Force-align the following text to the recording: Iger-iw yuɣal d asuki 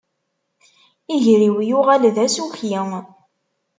Iger-iw 1.13 1.57
yuɣal 1.69 2.03
d 2.15 2.17
asuki 2.25 2.71